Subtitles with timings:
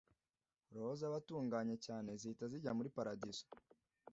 [0.73, 3.45] Roho z’abatunganye cyane zihita zijya mur Paradizo